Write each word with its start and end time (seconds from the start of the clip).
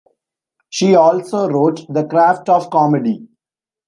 She 0.71 0.95
also 0.95 1.47
wrote 1.47 1.85
"The 1.87 2.05
Craft 2.07 2.49
of 2.49 2.71
Comedy". 2.71 3.27